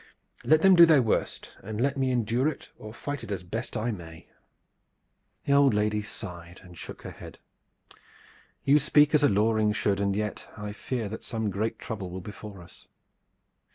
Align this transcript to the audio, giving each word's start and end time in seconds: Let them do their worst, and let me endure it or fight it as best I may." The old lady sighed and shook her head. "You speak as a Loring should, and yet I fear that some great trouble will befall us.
Let 0.43 0.63
them 0.63 0.73
do 0.73 0.87
their 0.87 1.03
worst, 1.03 1.53
and 1.61 1.79
let 1.79 1.95
me 1.95 2.09
endure 2.11 2.47
it 2.47 2.71
or 2.79 2.91
fight 2.91 3.23
it 3.23 3.29
as 3.29 3.43
best 3.43 3.77
I 3.77 3.91
may." 3.91 4.25
The 5.45 5.53
old 5.53 5.75
lady 5.75 6.01
sighed 6.01 6.59
and 6.63 6.75
shook 6.75 7.03
her 7.03 7.11
head. 7.11 7.37
"You 8.63 8.79
speak 8.79 9.13
as 9.13 9.21
a 9.21 9.29
Loring 9.29 9.73
should, 9.73 9.99
and 9.99 10.15
yet 10.15 10.47
I 10.57 10.73
fear 10.73 11.07
that 11.09 11.23
some 11.23 11.51
great 11.51 11.77
trouble 11.77 12.09
will 12.09 12.19
befall 12.19 12.59
us. 12.61 12.87